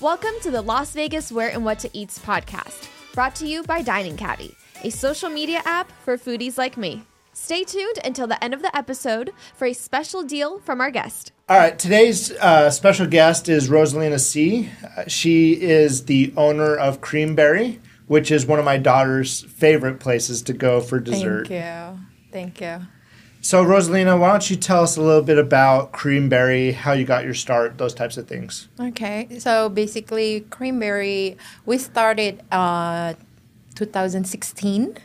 Welcome 0.00 0.40
to 0.40 0.50
the 0.50 0.62
Las 0.62 0.94
Vegas 0.94 1.30
Where 1.30 1.50
and 1.50 1.62
What 1.62 1.78
to 1.80 1.90
Eats 1.92 2.18
podcast, 2.18 2.88
brought 3.12 3.34
to 3.34 3.46
you 3.46 3.62
by 3.64 3.82
Dining 3.82 4.16
Caddy, 4.16 4.56
a 4.82 4.88
social 4.88 5.28
media 5.28 5.60
app 5.66 5.92
for 6.02 6.16
foodies 6.16 6.56
like 6.56 6.78
me. 6.78 7.02
Stay 7.34 7.64
tuned 7.64 7.98
until 8.02 8.26
the 8.26 8.42
end 8.42 8.54
of 8.54 8.62
the 8.62 8.74
episode 8.74 9.34
for 9.54 9.66
a 9.66 9.74
special 9.74 10.22
deal 10.22 10.58
from 10.60 10.80
our 10.80 10.90
guest. 10.90 11.32
All 11.50 11.58
right, 11.58 11.78
today's 11.78 12.32
uh, 12.32 12.70
special 12.70 13.06
guest 13.06 13.50
is 13.50 13.68
Rosalina 13.68 14.18
Sei. 14.18 14.70
Uh, 14.96 15.04
she 15.06 15.60
is 15.60 16.06
the 16.06 16.32
owner 16.34 16.74
of 16.74 17.02
Creamberry, 17.02 17.78
which 18.06 18.30
is 18.30 18.46
one 18.46 18.58
of 18.58 18.64
my 18.64 18.78
daughter's 18.78 19.42
favorite 19.42 20.00
places 20.00 20.40
to 20.44 20.54
go 20.54 20.80
for 20.80 20.98
dessert. 20.98 21.46
Thank 21.46 21.50
you. 21.50 22.00
Thank 22.32 22.60
you. 22.62 22.86
So, 23.42 23.64
Rosalina, 23.64 24.20
why 24.20 24.32
don't 24.32 24.50
you 24.50 24.56
tell 24.56 24.82
us 24.82 24.98
a 24.98 25.02
little 25.02 25.22
bit 25.22 25.38
about 25.38 25.92
Creamberry, 25.92 26.74
how 26.74 26.92
you 26.92 27.06
got 27.06 27.24
your 27.24 27.32
start, 27.32 27.78
those 27.78 27.94
types 27.94 28.18
of 28.18 28.28
things? 28.28 28.68
Okay, 28.78 29.38
so 29.38 29.70
basically, 29.70 30.42
Creamberry, 30.50 31.36
we 31.64 31.78
started 31.78 32.42
uh, 32.52 33.14
2016 33.76 34.98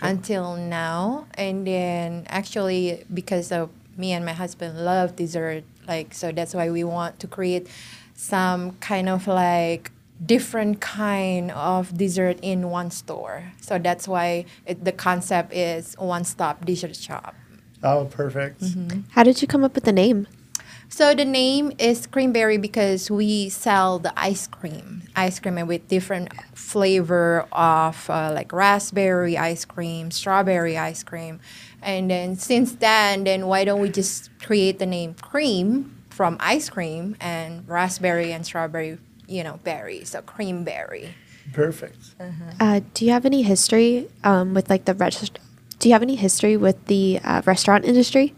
until 0.00 0.56
now, 0.56 1.26
and 1.34 1.66
then 1.66 2.26
actually 2.28 3.04
because 3.12 3.50
of 3.50 3.70
me 3.96 4.12
and 4.12 4.24
my 4.24 4.34
husband 4.34 4.84
love 4.84 5.16
dessert, 5.16 5.64
like 5.88 6.14
so 6.14 6.30
that's 6.30 6.54
why 6.54 6.70
we 6.70 6.84
want 6.84 7.18
to 7.18 7.26
create 7.26 7.66
some 8.14 8.72
kind 8.76 9.08
of 9.08 9.26
like 9.26 9.90
different 10.24 10.80
kind 10.80 11.50
of 11.50 11.96
dessert 11.98 12.38
in 12.40 12.70
one 12.70 12.92
store. 12.92 13.52
So 13.60 13.78
that's 13.78 14.06
why 14.06 14.44
it, 14.64 14.84
the 14.84 14.92
concept 14.92 15.52
is 15.52 15.96
one-stop 15.98 16.64
dessert 16.64 16.94
shop. 16.94 17.34
Oh, 17.82 18.06
perfect. 18.10 18.62
How 19.10 19.22
did 19.22 19.40
you 19.40 19.48
come 19.48 19.64
up 19.64 19.74
with 19.74 19.84
the 19.84 19.92
name? 19.92 20.26
So 20.92 21.14
the 21.14 21.24
name 21.24 21.72
is 21.78 22.08
Creamberry 22.08 22.60
because 22.60 23.10
we 23.10 23.48
sell 23.48 24.00
the 24.00 24.12
ice 24.18 24.48
cream, 24.48 25.02
ice 25.14 25.38
cream 25.38 25.64
with 25.68 25.86
different 25.86 26.32
flavor 26.52 27.46
of 27.52 28.10
uh, 28.10 28.32
like 28.34 28.52
raspberry 28.52 29.38
ice 29.38 29.64
cream, 29.64 30.10
strawberry 30.10 30.76
ice 30.76 31.04
cream, 31.04 31.38
and 31.80 32.10
then 32.10 32.34
since 32.36 32.72
then, 32.72 33.22
then 33.22 33.46
why 33.46 33.64
don't 33.64 33.80
we 33.80 33.88
just 33.88 34.30
create 34.40 34.80
the 34.80 34.86
name 34.86 35.14
Cream 35.14 35.96
from 36.10 36.36
ice 36.40 36.68
cream 36.68 37.16
and 37.20 37.66
raspberry 37.68 38.32
and 38.32 38.44
strawberry, 38.44 38.98
you 39.28 39.44
know, 39.44 39.60
berry, 39.62 40.04
so 40.04 40.20
Creamberry. 40.22 41.10
Perfect. 41.52 42.16
Uh, 42.58 42.80
do 42.94 43.04
you 43.04 43.12
have 43.12 43.24
any 43.24 43.42
history 43.42 44.08
um, 44.24 44.54
with 44.54 44.68
like 44.68 44.84
the 44.84 44.94
rest? 44.94 45.38
Do 45.80 45.88
you 45.88 45.94
have 45.94 46.02
any 46.02 46.14
history 46.14 46.58
with 46.58 46.84
the 46.86 47.20
uh, 47.24 47.40
restaurant 47.46 47.86
industry? 47.86 48.34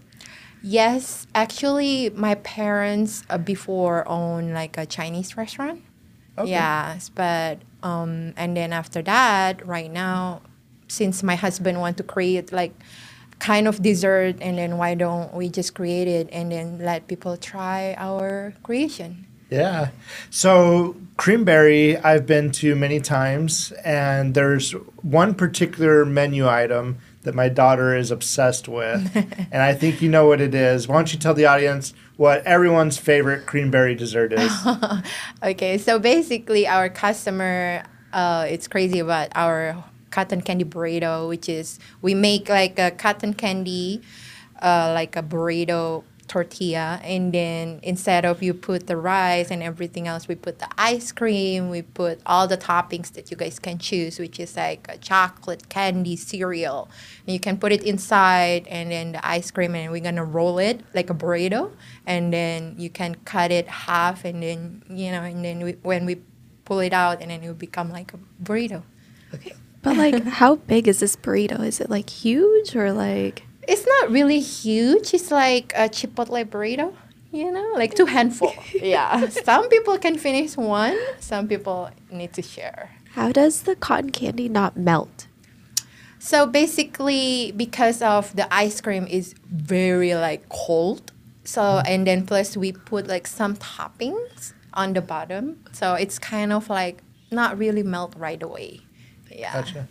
Yes, 0.63 1.27
actually, 1.35 2.11
my 2.11 2.37
parents 2.37 3.25
uh, 3.29 3.37
before 3.37 4.09
owned 4.09 4.55
like 4.55 4.79
a 4.79 4.87
Chinese 4.87 5.37
restaurant. 5.37 5.83
Okay. 6.39 6.51
Yes, 6.51 7.09
but 7.09 7.59
um, 7.83 8.33
and 8.37 8.57
then 8.57 8.73
after 8.73 9.03
that, 9.03 9.67
right 9.67 9.91
now, 9.91 10.41
since 10.87 11.25
my 11.25 11.35
husband 11.35 11.81
want 11.81 11.97
to 11.97 12.05
create 12.05 12.53
like 12.53 12.73
kind 13.41 13.67
of 13.67 13.83
dessert, 13.83 14.37
and 14.41 14.57
then 14.57 14.79
why 14.79 14.95
don't 14.95 15.35
we 15.35 15.49
just 15.49 15.75
create 15.75 16.07
it 16.07 16.29
and 16.31 16.53
then 16.53 16.79
let 16.79 17.09
people 17.09 17.37
try 17.37 17.97
our 17.99 18.55
creation? 18.63 19.27
Yeah. 19.51 19.91
So, 20.31 20.97
Creamberry, 21.17 22.03
I've 22.03 22.25
been 22.25 22.53
to 22.53 22.75
many 22.77 23.01
times, 23.01 23.73
and 23.85 24.33
there's 24.33 24.71
one 25.03 25.35
particular 25.35 26.07
menu 26.07 26.49
item 26.49 26.99
that 27.23 27.35
my 27.35 27.49
daughter 27.49 27.97
is 27.97 28.11
obsessed 28.11 28.69
with. 28.69 29.15
and 29.53 29.63
I 29.63 29.75
think 29.75 30.03
you 30.03 30.09
know 30.09 30.27
what 30.27 30.41
it 30.41 30.55
is. 30.55 30.89
Why 30.89 30.97
don't 30.97 31.13
you 31.13 31.19
tell 31.19 31.35
the 31.35 31.47
audience 31.47 31.95
what 32.17 32.45
everyone's 32.45 32.99
favorite 32.99 33.47
Creamberry 33.47 33.97
dessert 33.97 34.33
is? 34.33 34.53
Okay, 35.43 35.77
so 35.77 35.99
basically, 35.99 36.67
our 36.69 36.89
customer, 36.89 37.83
uh, 38.13 38.47
it's 38.49 38.69
crazy 38.69 39.01
about 39.01 39.29
our 39.35 39.85
cotton 40.11 40.41
candy 40.41 40.65
burrito, 40.65 41.29
which 41.29 41.49
is 41.49 41.81
we 42.01 42.15
make 42.15 42.49
like 42.49 42.79
a 42.79 42.93
cotton 42.93 43.35
candy, 43.35 44.03
uh, 44.61 44.93
like 44.95 45.17
a 45.17 45.23
burrito 45.23 46.05
tortilla, 46.33 46.99
and 47.05 47.35
then 47.35 47.79
instead 47.83 48.25
of 48.25 48.43
you 48.43 48.55
put 48.55 48.87
the 48.87 48.97
rice 48.97 49.51
and 49.51 49.63
everything 49.63 50.09
else, 50.09 50.29
we 50.29 50.35
put 50.35 50.59
the 50.61 50.69
ice 50.79 51.13
cream, 51.13 51.69
we 51.69 51.83
put 51.83 52.21
all 52.25 52.49
the 52.49 52.57
toppings 52.57 53.13
that 53.13 53.31
you 53.31 53.37
guys 53.37 53.59
can 53.59 53.77
choose, 53.77 54.19
which 54.19 54.41
is 54.41 54.57
like 54.57 54.87
a 54.89 54.97
chocolate, 54.97 55.69
candy, 55.69 56.17
cereal. 56.17 56.89
And 57.27 57.35
you 57.35 57.41
can 57.41 57.59
put 57.59 57.71
it 57.71 57.83
inside, 57.83 58.67
and 58.69 58.91
then 58.91 59.13
the 59.13 59.27
ice 59.27 59.51
cream, 59.51 59.75
and 59.75 59.93
we're 59.93 60.01
gonna 60.01 60.25
roll 60.25 60.59
it 60.59 60.81
like 60.95 61.11
a 61.11 61.15
burrito, 61.15 61.71
and 62.07 62.33
then 62.33 62.77
you 62.79 62.89
can 62.89 63.15
cut 63.27 63.51
it 63.51 63.69
half, 63.69 64.25
and 64.25 64.43
then 64.43 64.83
you 64.89 65.11
know, 65.13 65.23
and 65.23 65.45
then 65.45 65.63
we, 65.63 65.73
when 65.83 66.07
we 66.07 66.17
pull 66.65 66.81
it 66.81 66.95
out, 66.95 67.21
and 67.21 67.31
then 67.31 67.43
it 67.43 67.47
will 67.47 67.55
become 67.69 67.91
like 67.91 68.15
a 68.15 68.19
burrito. 68.43 68.83
Okay. 69.35 69.53
But 69.83 69.99
like, 69.99 70.25
how 70.25 70.57
big 70.57 70.89
is 70.89 71.01
this 71.01 71.15
burrito? 71.15 71.61
Is 71.61 71.79
it 71.79 71.91
like 71.91 72.09
huge 72.09 72.75
or 72.75 72.91
like? 72.91 73.45
It's 73.69 73.87
not 73.87 74.11
really 74.11 74.41
huge. 74.41 75.15
It's 75.15 75.31
like 75.31 75.73
a 75.75 75.89
chipotle 75.89 76.45
burrito, 76.45 76.95
you 77.33 77.51
know, 77.51 77.73
like 77.75 77.95
two 77.95 78.07
handful. 78.07 78.55
yeah. 78.75 79.29
Some 79.45 79.69
people 79.69 79.99
can 79.99 80.19
finish 80.19 80.57
one. 80.57 80.99
Some 81.21 81.49
people 81.49 81.91
need 82.11 82.33
to 82.35 82.43
share. 82.43 82.91
How 83.15 83.31
does 83.31 83.63
the 83.63 83.77
cotton 83.77 84.11
candy 84.11 84.49
not 84.49 84.77
melt? 84.77 85.27
So 86.19 86.47
basically, 86.47 87.53
because 87.57 88.01
of 88.01 88.35
the 88.37 88.53
ice 88.55 88.81
cream 88.81 89.07
is 89.09 89.35
very 89.51 90.15
like 90.15 90.49
cold, 90.49 91.11
so 91.43 91.83
and 91.85 92.07
then 92.07 92.25
plus 92.27 92.57
we 92.57 92.71
put 92.71 93.09
like 93.09 93.27
some 93.27 93.57
toppings 93.57 94.53
on 94.73 94.93
the 94.93 95.03
bottom, 95.03 95.59
so 95.73 95.95
it's 95.95 96.21
kind 96.21 96.53
of 96.53 96.71
like 96.71 97.03
not 97.33 97.59
really 97.59 97.83
melt 97.83 98.15
right 98.17 98.41
away. 98.41 98.81
Yeah. 99.31 99.53
Gotcha. 99.53 99.89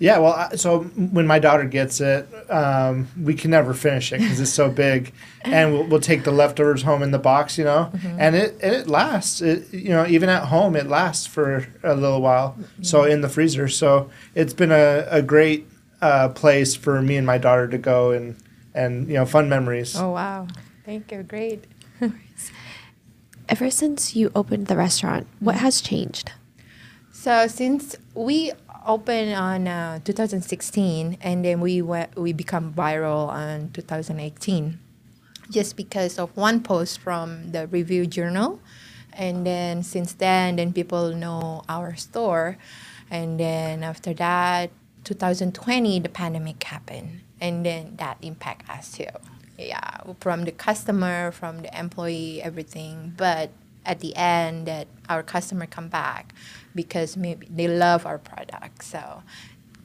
Yeah, 0.00 0.18
well, 0.18 0.32
I- 0.32 0.56
so 0.56 0.80
when 0.84 1.26
my 1.26 1.38
daughter 1.40 1.64
gets 1.64 2.00
it, 2.00 2.28
um, 2.50 3.08
we 3.20 3.34
can 3.34 3.50
never 3.50 3.74
finish 3.74 4.12
it 4.12 4.20
because 4.20 4.38
it's 4.40 4.52
so 4.52 4.70
big, 4.70 5.12
and 5.42 5.72
we'll, 5.72 5.84
we'll 5.84 6.00
take 6.00 6.22
the 6.24 6.30
leftovers 6.30 6.82
home 6.82 7.02
in 7.02 7.10
the 7.10 7.18
box, 7.18 7.58
you 7.58 7.64
know, 7.64 7.90
and 8.18 8.36
it 8.36 8.56
and 8.62 8.74
it 8.74 8.86
lasts. 8.88 9.40
It 9.42 9.72
you 9.74 9.88
know 9.90 10.06
even 10.06 10.28
at 10.28 10.44
home 10.44 10.76
it 10.76 10.86
lasts 10.86 11.26
for 11.26 11.66
a 11.82 11.94
little 11.96 12.20
while. 12.22 12.56
So 12.82 13.02
in 13.04 13.20
the 13.22 13.28
freezer, 13.28 13.68
so 13.68 14.08
it's 14.36 14.54
been 14.54 14.70
a, 14.72 15.06
a 15.10 15.20
great 15.22 15.66
uh, 16.00 16.28
place 16.28 16.76
for 16.76 17.02
me 17.02 17.16
and 17.16 17.26
my 17.26 17.38
daughter 17.38 17.66
to 17.66 17.78
go 17.78 18.12
and 18.12 18.36
and 18.74 19.08
you 19.08 19.14
know 19.14 19.26
fun 19.26 19.48
memories. 19.48 19.96
Oh 19.96 20.10
wow! 20.12 20.46
Thank 20.84 21.10
you. 21.10 21.24
Great. 21.24 21.64
Ever 23.48 23.70
since 23.70 24.14
you 24.14 24.30
opened 24.34 24.66
the 24.66 24.76
restaurant, 24.76 25.26
what 25.40 25.56
has 25.56 25.80
changed? 25.80 26.32
So 27.12 27.46
since 27.46 27.96
we 28.14 28.52
opened 28.88 29.34
on 29.34 29.68
uh, 29.68 30.00
2016 30.02 31.18
and 31.20 31.44
then 31.44 31.60
we 31.60 31.82
went, 31.82 32.16
we 32.16 32.32
become 32.32 32.72
viral 32.72 33.28
on 33.28 33.70
2018 33.72 34.78
just 35.50 35.76
because 35.76 36.18
of 36.18 36.34
one 36.36 36.62
post 36.62 36.98
from 36.98 37.52
the 37.52 37.66
review 37.68 38.06
journal 38.06 38.60
and 39.12 39.46
then 39.46 39.82
since 39.82 40.14
then 40.14 40.56
then 40.56 40.72
people 40.72 41.14
know 41.14 41.62
our 41.68 41.94
store. 41.96 42.56
And 43.10 43.38
then 43.38 43.82
after 43.82 44.14
that 44.14 44.70
2020 45.04 46.00
the 46.00 46.08
pandemic 46.08 46.62
happened 46.64 47.20
and 47.40 47.64
then 47.64 47.96
that 47.96 48.16
impact 48.22 48.68
us 48.70 48.92
too. 48.92 49.06
Yeah 49.58 49.98
from 50.20 50.44
the 50.44 50.52
customer 50.52 51.30
from 51.30 51.62
the 51.62 51.78
employee 51.78 52.40
everything. 52.42 53.14
But 53.16 53.50
at 53.88 53.98
the 54.00 54.14
end 54.14 54.66
that 54.66 54.86
our 55.08 55.22
customer 55.24 55.66
come 55.66 55.88
back 55.88 56.34
because 56.74 57.16
maybe 57.16 57.48
they 57.50 57.66
love 57.66 58.06
our 58.06 58.18
product 58.18 58.84
so 58.84 59.22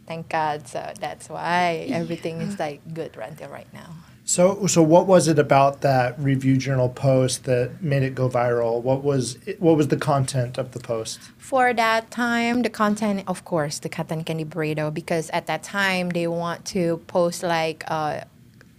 thank 0.06 0.30
god 0.30 0.68
so 0.68 0.82
that's 1.00 1.30
why 1.30 1.88
everything 1.90 2.42
is 2.42 2.60
like 2.60 2.82
good 2.94 3.16
until 3.18 3.50
right 3.50 3.74
now 3.74 3.90
So 4.26 4.68
so 4.68 4.82
what 4.82 5.06
was 5.14 5.28
it 5.28 5.38
about 5.48 5.82
that 5.82 6.10
review 6.18 6.56
journal 6.56 6.88
post 6.88 7.44
that 7.44 7.84
made 7.92 8.04
it 8.10 8.16
go 8.16 8.30
viral? 8.30 8.76
What 8.82 9.04
was 9.04 9.38
what 9.60 9.76
was 9.76 9.88
the 9.90 9.98
content 10.12 10.54
of 10.58 10.72
the 10.72 10.80
post? 10.80 11.20
for 11.38 11.74
that 11.74 12.10
time 12.10 12.56
the 12.68 12.70
content 12.84 13.18
of 13.28 13.44
course 13.52 13.76
the 13.84 13.90
cotton 13.90 14.24
candy 14.24 14.46
burrito 14.54 14.86
because 15.02 15.26
at 15.40 15.44
that 15.52 15.62
time 15.62 16.06
they 16.18 16.28
want 16.44 16.60
to 16.76 16.84
post 17.08 17.44
like 17.44 17.84
uh, 17.98 18.22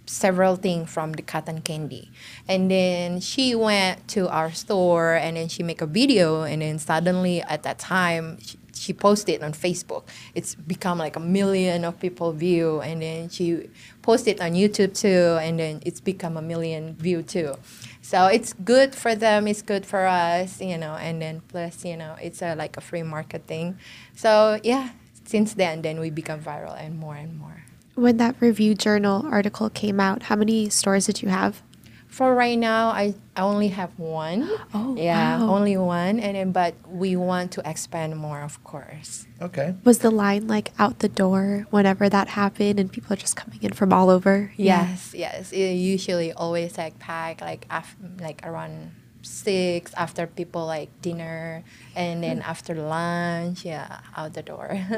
several 0.05 0.55
things 0.55 0.89
from 0.89 1.13
the 1.13 1.21
cotton 1.21 1.61
candy. 1.61 2.11
And 2.47 2.69
then 2.69 3.19
she 3.19 3.55
went 3.55 4.07
to 4.09 4.29
our 4.29 4.51
store 4.51 5.15
and 5.15 5.37
then 5.37 5.47
she 5.47 5.63
make 5.63 5.81
a 5.81 5.85
video 5.85 6.43
and 6.43 6.61
then 6.61 6.79
suddenly 6.79 7.41
at 7.41 7.63
that 7.63 7.79
time 7.79 8.37
she, 8.41 8.57
she 8.73 8.93
posted 8.93 9.41
on 9.41 9.53
facebook. 9.53 10.03
It's 10.35 10.55
become 10.55 10.97
like 10.97 11.15
a 11.15 11.19
million 11.19 11.85
of 11.85 11.99
people 11.99 12.31
view 12.33 12.81
and 12.81 13.01
then 13.01 13.29
she 13.29 13.69
posted 14.01 14.39
on 14.41 14.51
youtube 14.51 14.97
too 14.99 15.37
and 15.41 15.59
then 15.59 15.81
it's 15.85 16.01
become 16.01 16.37
a 16.37 16.41
million 16.41 16.95
view 16.95 17.23
too. 17.23 17.55
So 18.01 18.27
it's 18.27 18.53
good 18.53 18.93
for 18.93 19.15
them 19.15 19.47
it's 19.47 19.63
good 19.63 19.85
for 19.85 20.05
us 20.05 20.61
you 20.61 20.77
know 20.77 20.95
and 20.95 21.21
then 21.21 21.41
plus 21.47 21.83
you 21.83 21.97
know 21.97 22.15
it's 22.21 22.41
a, 22.41 22.55
like 22.55 22.77
a 22.77 22.81
free 22.81 23.03
marketing. 23.03 23.79
So 24.15 24.59
yeah 24.63 24.91
since 25.23 25.55
then 25.55 25.81
then 25.81 25.99
we 25.99 26.11
become 26.11 26.39
viral 26.39 26.79
and 26.79 26.99
more 26.99 27.15
and 27.15 27.39
more 27.39 27.64
When 27.95 28.17
that 28.17 28.35
review 28.39 28.75
journal 28.75 29.25
article 29.31 29.69
came 29.69 29.99
out, 29.99 30.23
how 30.23 30.35
many 30.35 30.69
stores 30.69 31.05
did 31.05 31.21
you 31.21 31.29
have? 31.29 31.61
For 32.07 32.33
right 32.33 32.57
now, 32.57 32.89
I, 32.89 33.13
I 33.35 33.41
only 33.41 33.69
have 33.69 33.97
one. 33.99 34.49
Oh, 34.73 34.95
yeah, 34.97 35.39
wow. 35.39 35.55
only 35.55 35.75
one, 35.75 36.19
and 36.19 36.35
then 36.35 36.51
but 36.53 36.75
we 36.87 37.15
want 37.15 37.51
to 37.53 37.69
expand 37.69 38.15
more, 38.15 38.41
of 38.41 38.63
course. 38.63 39.27
Okay. 39.41 39.75
Was 39.83 39.99
the 39.99 40.11
line 40.11 40.47
like 40.47 40.71
out 40.79 40.99
the 40.99 41.09
door 41.09 41.67
whenever 41.71 42.07
that 42.07 42.29
happened 42.29 42.79
and 42.79 42.91
people 42.91 43.11
are 43.11 43.17
just 43.17 43.35
coming 43.35 43.59
in 43.61 43.73
from 43.73 43.91
all 43.91 44.09
over? 44.09 44.53
Yes, 44.55 45.13
yes. 45.13 45.51
It 45.51 45.73
usually 45.73 46.31
always 46.31 46.77
like 46.77 46.99
pack 46.99 47.41
like 47.41 47.65
af- 47.69 47.97
like 48.19 48.41
around 48.45 48.91
six 49.21 49.93
after 49.95 50.25
people 50.27 50.65
like 50.65 50.89
dinner, 51.01 51.63
and 51.95 52.23
then 52.23 52.37
hmm. 52.37 52.49
after 52.49 52.75
lunch, 52.75 53.65
yeah, 53.65 53.99
out 54.15 54.33
the 54.33 54.43
door. 54.43 54.71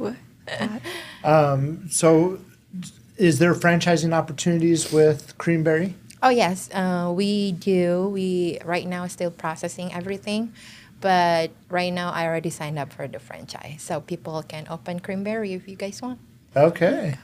Ooh. 0.00 0.16
Um, 1.24 1.88
so, 1.90 2.38
is 3.16 3.38
there 3.38 3.54
franchising 3.54 4.12
opportunities 4.12 4.92
with 4.92 5.36
Creamberry? 5.38 5.94
Oh 6.22 6.30
yes, 6.30 6.68
uh, 6.72 7.12
we 7.14 7.52
do. 7.52 8.08
We 8.08 8.58
right 8.64 8.86
now 8.86 9.06
still 9.06 9.30
processing 9.30 9.92
everything, 9.92 10.52
but 11.00 11.50
right 11.68 11.92
now 11.92 12.10
I 12.10 12.26
already 12.26 12.50
signed 12.50 12.78
up 12.78 12.92
for 12.92 13.06
the 13.06 13.18
franchise, 13.18 13.82
so 13.82 14.00
people 14.00 14.42
can 14.42 14.66
open 14.68 15.00
Creamberry 15.00 15.54
if 15.54 15.68
you 15.68 15.76
guys 15.76 16.02
want. 16.02 16.18
Okay. 16.56 17.14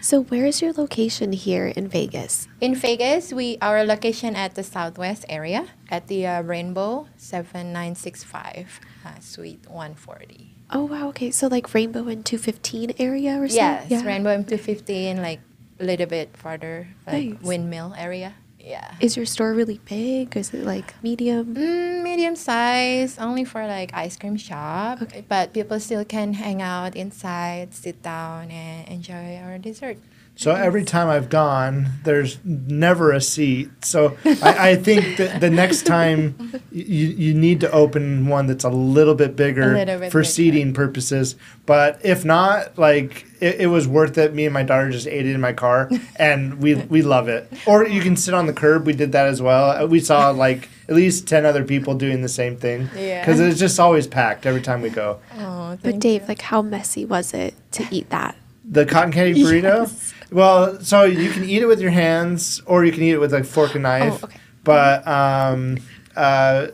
So 0.00 0.22
where 0.22 0.46
is 0.46 0.62
your 0.62 0.72
location 0.72 1.32
here 1.32 1.66
in 1.66 1.88
Vegas? 1.88 2.46
In 2.60 2.76
Vegas, 2.76 3.32
we 3.32 3.58
our 3.60 3.82
location 3.82 4.36
at 4.36 4.54
the 4.54 4.62
Southwest 4.62 5.24
area 5.28 5.66
at 5.90 6.06
the 6.06 6.26
uh, 6.26 6.42
Rainbow 6.42 7.08
Seven 7.16 7.72
Nine 7.72 7.96
Six 7.96 8.22
Five 8.22 8.78
uh, 9.04 9.18
Suite 9.18 9.66
One 9.68 9.94
Forty. 9.94 10.55
Oh 10.70 10.84
wow, 10.84 11.08
okay. 11.08 11.30
So 11.30 11.46
like 11.46 11.72
Rainbow 11.74 12.08
and 12.08 12.24
215 12.24 12.94
area 12.98 13.40
or 13.40 13.48
something? 13.48 13.90
Yes, 13.90 14.04
Rainbow 14.04 14.30
M 14.30 14.44
two 14.44 14.58
fifteen, 14.58 15.22
like 15.22 15.40
a 15.78 15.84
little 15.84 16.06
bit 16.06 16.36
farther, 16.36 16.88
like 17.06 17.38
Nice. 17.38 17.42
windmill 17.42 17.94
area. 17.96 18.34
Yeah. 18.58 18.94
Is 18.98 19.16
your 19.16 19.26
store 19.26 19.54
really 19.54 19.78
big? 19.84 20.36
Is 20.36 20.52
it 20.52 20.64
like 20.66 21.00
medium? 21.00 21.54
Mm, 21.54 22.02
medium 22.02 22.34
size, 22.34 23.16
only 23.16 23.44
for 23.44 23.64
like 23.64 23.94
ice 23.94 24.16
cream 24.16 24.36
shop. 24.36 25.02
Okay. 25.02 25.24
But 25.28 25.52
people 25.54 25.78
still 25.78 26.04
can 26.04 26.32
hang 26.34 26.60
out 26.60 26.96
inside, 26.96 27.72
sit 27.72 28.02
down, 28.02 28.50
and 28.50 28.88
enjoy 28.88 29.36
our 29.38 29.58
dessert. 29.58 29.98
So 30.38 30.54
every 30.54 30.84
time 30.84 31.08
I've 31.08 31.30
gone, 31.30 31.88
there's 32.04 32.38
never 32.44 33.10
a 33.10 33.22
seat. 33.22 33.70
So 33.82 34.18
I, 34.42 34.70
I 34.70 34.76
think 34.76 35.16
that 35.16 35.40
the 35.40 35.48
next 35.48 35.86
time 35.86 36.60
you, 36.70 36.84
you 37.08 37.32
need 37.32 37.60
to 37.60 37.70
open 37.72 38.28
one 38.28 38.46
that's 38.46 38.64
a 38.64 38.68
little 38.68 39.14
bit 39.14 39.34
bigger 39.34 39.72
little 39.72 39.98
bit 39.98 40.12
for 40.12 40.20
bigger. 40.20 40.30
seating 40.30 40.74
purposes. 40.74 41.36
But 41.64 42.00
if 42.04 42.22
not, 42.24 42.76
like 42.76 43.24
it, 43.40 43.62
it 43.62 43.66
was 43.68 43.88
worth 43.88 44.18
it. 44.18 44.34
Me 44.34 44.44
and 44.44 44.52
my 44.52 44.62
daughter 44.62 44.90
just 44.90 45.06
ate 45.06 45.24
it 45.26 45.34
in 45.34 45.40
my 45.40 45.54
car, 45.54 45.90
and 46.16 46.60
we 46.62 46.74
we 46.74 47.00
love 47.00 47.28
it. 47.28 47.50
Or 47.66 47.86
you 47.86 48.02
can 48.02 48.14
sit 48.14 48.34
on 48.34 48.46
the 48.46 48.52
curb. 48.52 48.86
We 48.86 48.92
did 48.92 49.12
that 49.12 49.26
as 49.26 49.40
well. 49.40 49.70
Uh, 49.70 49.86
We 49.86 50.00
saw 50.00 50.30
like 50.30 50.68
at 50.86 50.94
least 50.94 51.26
ten 51.26 51.46
other 51.46 51.64
people 51.64 51.94
doing 51.94 52.20
the 52.20 52.28
same 52.28 52.56
thing. 52.58 52.90
Yeah. 52.94 53.22
Because 53.24 53.40
it's 53.40 53.58
just 53.58 53.80
always 53.80 54.06
packed 54.06 54.44
every 54.44 54.60
time 54.60 54.82
we 54.82 54.90
go. 54.90 55.18
Oh, 55.38 55.78
But 55.82 55.98
Dave, 55.98 56.28
like 56.28 56.42
how 56.42 56.60
messy 56.60 57.06
was 57.06 57.32
it 57.32 57.54
to 57.72 57.86
eat 57.90 58.10
that? 58.10 58.36
The 58.68 58.84
cotton 58.84 59.12
candy 59.12 59.42
burrito. 59.42 60.12
Well, 60.30 60.80
so 60.80 61.04
you 61.04 61.30
can 61.30 61.44
eat 61.44 61.62
it 61.62 61.66
with 61.66 61.80
your 61.80 61.90
hands, 61.90 62.62
or 62.66 62.84
you 62.84 62.92
can 62.92 63.02
eat 63.02 63.12
it 63.12 63.18
with 63.18 63.32
like 63.32 63.44
fork 63.44 63.74
and 63.74 63.82
knife. 63.84 64.20
Oh, 64.22 64.26
okay. 64.26 64.38
But 64.64 65.06
um, 65.06 65.78
uh, 66.16 66.68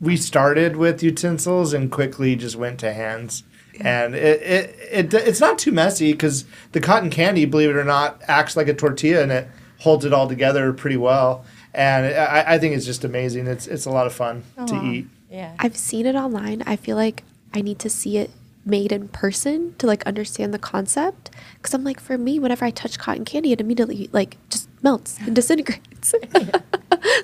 we 0.00 0.16
started 0.16 0.76
with 0.76 1.02
utensils 1.02 1.72
and 1.74 1.90
quickly 1.90 2.36
just 2.36 2.56
went 2.56 2.80
to 2.80 2.92
hands. 2.92 3.44
And 3.80 4.14
it, 4.14 4.40
it, 4.40 4.76
it 4.90 5.14
it's 5.14 5.40
not 5.40 5.58
too 5.58 5.72
messy 5.72 6.12
because 6.12 6.44
the 6.72 6.80
cotton 6.80 7.10
candy, 7.10 7.44
believe 7.44 7.70
it 7.70 7.76
or 7.76 7.84
not, 7.84 8.22
acts 8.28 8.56
like 8.56 8.68
a 8.68 8.74
tortilla 8.74 9.22
and 9.22 9.32
it 9.32 9.48
holds 9.80 10.04
it 10.04 10.12
all 10.12 10.28
together 10.28 10.72
pretty 10.72 10.96
well. 10.96 11.44
And 11.74 12.06
I, 12.06 12.54
I 12.54 12.58
think 12.58 12.76
it's 12.76 12.86
just 12.86 13.02
amazing. 13.02 13.48
It's 13.48 13.66
it's 13.66 13.84
a 13.84 13.90
lot 13.90 14.06
of 14.06 14.12
fun 14.12 14.44
to 14.66 14.74
Aw. 14.74 14.92
eat. 14.92 15.06
Yeah. 15.28 15.56
I've 15.58 15.76
seen 15.76 16.06
it 16.06 16.14
online. 16.14 16.62
I 16.66 16.76
feel 16.76 16.96
like 16.96 17.24
I 17.52 17.62
need 17.62 17.80
to 17.80 17.90
see 17.90 18.16
it 18.18 18.30
made 18.66 18.92
in 18.92 19.08
person 19.08 19.74
to 19.78 19.86
like 19.86 20.02
understand 20.04 20.54
the 20.54 20.58
concept. 20.58 21.30
Because 21.56 21.74
I'm 21.74 21.84
like, 21.84 22.00
for 22.00 22.16
me, 22.18 22.38
whenever 22.38 22.64
I 22.64 22.70
touch 22.70 22.98
cotton 22.98 23.24
candy, 23.24 23.52
it 23.52 23.60
immediately 23.60 24.08
like 24.12 24.36
just 24.48 24.68
melts 24.82 25.18
and 25.20 25.34
disintegrates. 25.34 26.14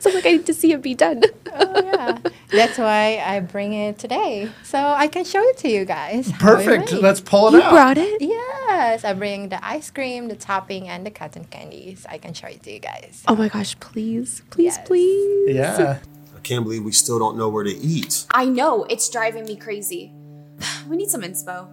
so 0.01 0.09
I'm 0.11 0.15
like, 0.15 0.27
I 0.27 0.33
need 0.33 0.47
to 0.47 0.55
see 0.55 0.73
it 0.73 0.83
be 0.83 0.95
done. 0.95 1.23
oh 1.53 1.83
yeah. 1.83 2.19
That's 2.51 2.79
why 2.79 3.23
I 3.25 3.41
bring 3.41 3.73
it 3.73 3.99
today, 3.99 4.51
so 4.65 4.79
I 4.79 5.07
can 5.07 5.25
show 5.25 5.41
it 5.43 5.57
to 5.59 5.69
you 5.69 5.85
guys. 5.85 6.33
Perfect. 6.33 6.93
Let's 6.93 7.21
pull 7.21 7.49
it 7.49 7.53
you 7.59 7.63
out. 7.63 7.71
brought 7.71 7.99
it. 7.99 8.21
Yes, 8.21 9.05
I 9.05 9.13
bring 9.13 9.51
the 9.51 9.65
ice 9.65 9.91
cream, 9.91 10.29
the 10.29 10.35
topping, 10.37 10.89
and 10.89 11.07
the 11.07 11.11
cotton 11.11 11.45
candies. 11.45 12.07
I 12.09 12.19
can 12.19 12.35
show 12.35 12.49
it 12.49 12.63
to 12.65 12.73
you 12.73 12.81
guys. 12.81 13.23
Oh 13.29 13.37
my 13.37 13.49
gosh, 13.49 13.79
please, 13.79 14.43
please, 14.51 14.77
Yes. 14.77 14.87
please. 14.87 15.55
yeah. 15.55 15.99
I 16.37 16.41
can't 16.41 16.65
believe 16.65 16.83
we 16.85 16.93
still 16.93 17.19
don't 17.19 17.37
know 17.37 17.49
where 17.49 17.65
to 17.65 17.71
eat. 17.77 18.27
I 18.33 18.47
know, 18.47 18.85
it's 18.85 19.09
driving 19.11 19.45
me 19.45 19.57
crazy. 19.57 20.13
We 20.89 20.97
need 20.97 21.11
some 21.11 21.23
inspo. 21.23 21.69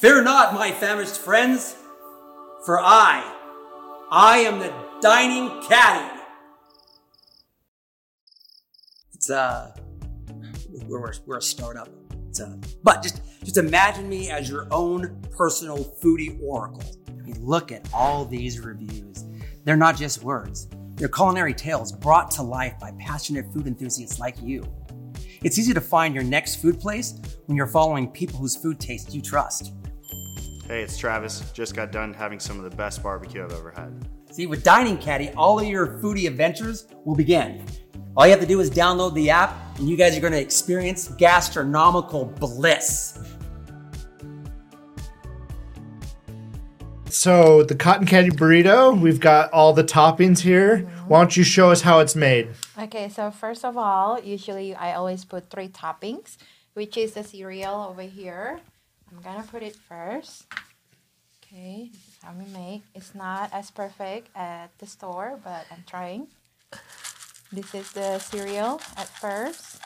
Fear 0.00 0.22
not, 0.24 0.54
my 0.54 0.72
famished 0.72 1.18
friends, 1.18 1.74
for 2.64 2.78
I, 2.78 3.24
I 4.10 4.38
am 4.38 4.58
the 4.58 4.72
dining 5.00 5.62
caddy. 5.62 6.22
It's 9.14 9.30
uh, 9.30 9.74
we're, 10.86 11.12
we're, 11.24 11.38
a 11.38 11.42
startup. 11.42 11.88
It's 12.28 12.40
uh, 12.40 12.56
but 12.82 13.02
just 13.02 13.22
just 13.42 13.56
imagine 13.56 14.08
me 14.08 14.30
as 14.30 14.50
your 14.50 14.68
own 14.70 15.22
personal 15.30 15.78
foodie 16.02 16.38
oracle. 16.42 16.84
I 17.08 17.22
mean, 17.22 17.44
look 17.44 17.72
at 17.72 17.88
all 17.94 18.24
these 18.24 18.60
reviews. 18.60 19.24
They're 19.64 19.76
not 19.76 19.96
just 19.96 20.22
words. 20.22 20.68
They're 20.96 21.08
culinary 21.08 21.54
tales 21.54 21.92
brought 21.92 22.30
to 22.32 22.42
life 22.42 22.78
by 22.78 22.92
passionate 22.98 23.46
food 23.52 23.66
enthusiasts 23.66 24.18
like 24.18 24.36
you. 24.42 24.64
It's 25.46 25.60
easy 25.60 25.72
to 25.74 25.80
find 25.80 26.12
your 26.12 26.24
next 26.24 26.56
food 26.56 26.80
place 26.80 27.14
when 27.44 27.56
you're 27.56 27.68
following 27.68 28.10
people 28.10 28.36
whose 28.36 28.56
food 28.56 28.80
taste 28.80 29.14
you 29.14 29.22
trust. 29.22 29.74
Hey, 30.66 30.82
it's 30.82 30.98
Travis. 30.98 31.52
Just 31.52 31.76
got 31.76 31.92
done 31.92 32.12
having 32.12 32.40
some 32.40 32.58
of 32.58 32.68
the 32.68 32.76
best 32.76 33.00
barbecue 33.00 33.44
I've 33.44 33.52
ever 33.52 33.70
had. 33.70 34.08
See, 34.32 34.48
with 34.48 34.64
Dining 34.64 34.98
Caddy, 34.98 35.30
all 35.36 35.60
of 35.60 35.66
your 35.68 35.86
foodie 35.86 36.26
adventures 36.26 36.88
will 37.04 37.14
begin. 37.14 37.64
All 38.16 38.26
you 38.26 38.32
have 38.32 38.40
to 38.40 38.46
do 38.46 38.58
is 38.58 38.72
download 38.72 39.14
the 39.14 39.30
app, 39.30 39.78
and 39.78 39.88
you 39.88 39.96
guys 39.96 40.18
are 40.18 40.20
going 40.20 40.32
to 40.32 40.40
experience 40.40 41.06
gastronomical 41.16 42.24
bliss. 42.24 43.16
So 47.08 47.62
the 47.62 47.76
cotton 47.76 48.04
candy 48.04 48.30
burrito, 48.30 49.00
we've 49.00 49.20
got 49.20 49.52
all 49.52 49.72
the 49.72 49.84
toppings 49.84 50.40
here. 50.40 50.90
Why 51.06 51.18
don't 51.20 51.36
you 51.36 51.44
show 51.44 51.70
us 51.70 51.82
how 51.82 52.00
it's 52.00 52.16
made? 52.16 52.48
Okay, 52.78 53.08
so 53.08 53.30
first 53.30 53.64
of 53.64 53.76
all, 53.76 54.20
usually 54.20 54.74
I 54.74 54.94
always 54.94 55.24
put 55.24 55.50
three 55.50 55.68
toppings, 55.68 56.36
which 56.74 56.96
is 56.96 57.14
the 57.14 57.22
cereal 57.22 57.86
over 57.90 58.02
here. 58.02 58.60
I'm 59.10 59.22
gonna 59.22 59.44
put 59.44 59.62
it 59.62 59.76
first. 59.76 60.46
Okay, 61.44 61.90
this 61.92 62.00
is 62.08 62.18
how 62.22 62.32
we 62.34 62.46
make. 62.52 62.82
It's 62.94 63.14
not 63.14 63.50
as 63.52 63.70
perfect 63.70 64.34
at 64.34 64.76
the 64.78 64.86
store, 64.86 65.38
but 65.44 65.64
I'm 65.70 65.84
trying. 65.86 66.26
This 67.52 67.72
is 67.74 67.92
the 67.92 68.18
cereal 68.18 68.80
at 68.96 69.06
first, 69.06 69.78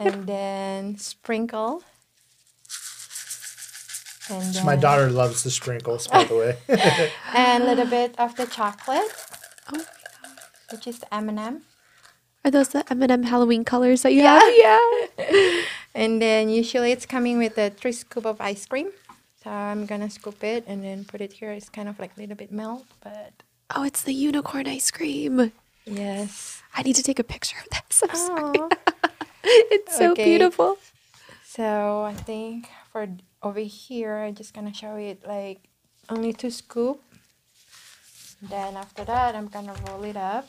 and 0.00 0.26
then 0.32 0.98
sprinkle. 0.98 1.84
And 4.28 4.54
So 4.54 4.64
my 4.64 4.76
daughter 4.76 5.08
loves 5.08 5.44
the 5.44 5.50
sprinkles, 5.50 6.08
by 6.08 6.24
the 6.24 6.34
way. 6.34 6.56
and 7.34 7.62
a 7.62 7.66
little 7.66 7.86
bit 7.98 8.18
of 8.18 8.34
the 8.36 8.46
chocolate, 8.46 9.12
Oh 9.68 9.76
my 9.76 9.78
God. 9.78 9.86
Which 10.72 10.86
is 10.86 10.98
the 11.00 11.14
M&M. 11.14 11.62
Are 12.44 12.50
those 12.50 12.68
the 12.70 12.84
M&M 12.90 13.22
Halloween 13.24 13.64
colors 13.64 14.02
that 14.02 14.12
you 14.12 14.22
Yeah. 14.22 14.40
have? 14.40 14.54
Yeah. 14.56 15.62
And 15.94 16.20
then 16.22 16.48
usually 16.48 16.90
it's 16.92 17.06
coming 17.06 17.38
with 17.38 17.56
a 17.58 17.70
three 17.70 17.92
scoop 17.92 18.24
of 18.26 18.40
ice 18.40 18.66
cream. 18.66 18.90
So 19.44 19.50
I'm 19.50 19.86
gonna 19.86 20.08
scoop 20.10 20.42
it 20.42 20.64
and 20.66 20.82
then 20.82 21.04
put 21.04 21.20
it 21.20 21.32
here. 21.34 21.50
It's 21.52 21.68
kind 21.68 21.88
of 21.88 21.98
like 21.98 22.16
a 22.16 22.20
little 22.20 22.36
bit 22.36 22.50
melt, 22.50 22.86
but 23.02 23.42
Oh, 23.74 23.84
it's 23.84 24.02
the 24.02 24.12
unicorn 24.14 24.66
ice 24.66 24.90
cream. 24.90 25.52
yes. 25.84 26.62
I 26.74 26.82
need 26.82 26.96
to 26.96 27.02
take 27.02 27.18
a 27.18 27.24
picture 27.24 27.56
of 27.62 27.68
this. 27.70 28.02
I'm 28.08 28.16
sorry. 28.16 28.68
It's 29.44 29.96
so 29.96 30.12
Okay. 30.12 30.24
beautiful. 30.24 30.78
So 31.44 32.02
I 32.02 32.14
think 32.14 32.68
for 32.92 33.06
over 33.42 33.60
here, 33.60 34.16
I'm 34.24 34.34
just 34.34 34.54
gonna 34.54 34.72
show 34.72 34.96
it 34.96 35.26
like 35.26 35.58
only 36.08 36.32
two 36.32 36.50
scoop. 36.50 37.02
Then 38.40 38.76
after 38.76 39.04
that, 39.04 39.34
I'm 39.34 39.48
gonna 39.48 39.74
roll 39.88 40.04
it 40.04 40.16
up. 40.16 40.48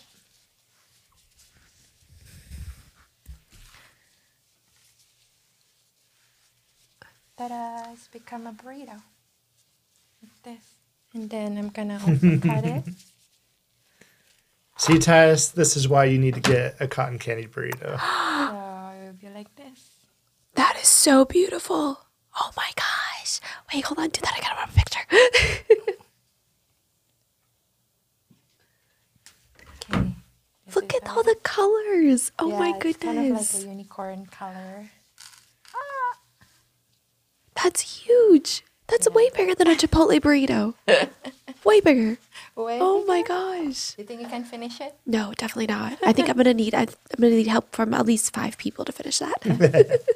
Ta-da! 7.38 7.92
It's 7.94 8.08
become 8.08 8.48
a 8.48 8.52
burrito. 8.54 9.02
Like 10.22 10.44
this. 10.44 10.64
And 11.14 11.30
then 11.30 11.58
I'm 11.58 11.70
gonna 11.70 11.96
also 12.08 12.38
cut 12.40 12.66
it. 12.66 12.84
See, 14.78 14.98
Titus, 15.00 15.50
this 15.50 15.78
is 15.78 15.88
why 15.88 16.06
you 16.06 16.18
need 16.18 16.34
to 16.36 16.40
get 16.42 16.76
a 16.80 16.88
cotton 16.88 17.20
candy 17.20 17.46
burrito. 17.48 17.92
So 17.92 17.98
oh, 18.02 18.92
it 19.02 19.06
will 19.06 19.14
be 19.14 19.30
like 19.36 19.54
this. 19.56 19.80
That 20.56 20.78
is 20.82 20.88
so 20.88 21.26
beautiful. 21.26 22.00
Oh 22.40 22.52
my 22.58 22.70
gosh. 22.76 23.40
Wait, 23.74 23.84
hold 23.86 24.00
on. 24.00 24.10
Do 24.10 24.22
that. 24.22 24.34
I 24.36 24.42
gotta 24.42 24.56
want 24.56 24.72
a 24.72 24.74
picture. 24.74 25.94
Look 30.76 30.94
at 30.96 31.08
all 31.10 31.24
the 31.24 31.36
colors. 31.44 32.32
Oh 32.40 32.50
Yeah, 32.50 32.60
my 32.60 32.70
it's 32.70 32.80
goodness. 32.80 33.04
kind 33.04 33.32
of 33.32 33.54
like 33.56 33.64
a 33.64 33.70
unicorn 33.70 34.26
color. 34.28 34.90
That's 37.64 38.04
huge. 38.04 38.64
That's 38.88 39.10
way 39.10 39.30
bigger 39.30 39.56
than 39.56 39.68
a 39.68 39.76
Chipotle 39.76 40.20
burrito. 40.20 40.74
way 41.64 41.80
bigger. 41.80 42.18
Wait, 42.56 42.80
Oh 42.82 43.06
my 43.06 43.24
gosh. 43.24 43.98
You 43.98 44.04
think 44.04 44.22
you 44.22 44.28
can 44.28 44.44
finish 44.44 44.82
it? 44.82 44.96
No, 45.06 45.34
definitely 45.38 45.68
not. 45.68 45.98
I 46.06 46.12
think 46.14 46.30
I'm 46.30 46.38
gonna 46.38 46.54
need 46.64 46.76
I, 46.76 46.82
I'm 46.82 47.20
gonna 47.20 47.36
need 47.36 47.48
help 47.48 47.74
from 47.74 47.94
at 47.94 48.06
least 48.06 48.34
five 48.34 48.58
people 48.58 48.86
to 48.86 48.92
finish 48.92 49.20
that. 49.20 50.02